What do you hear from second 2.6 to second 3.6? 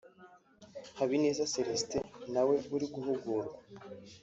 uri guhugurwa